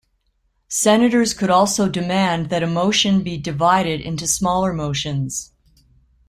Senators 0.67 1.35
could 1.35 1.51
also 1.51 1.87
demand 1.87 2.49
that 2.49 2.63
a 2.63 2.67
motion 2.67 3.21
be 3.21 3.37
divided 3.37 4.01
into 4.01 4.25
smaller 4.25 4.73
motions. 4.73 5.51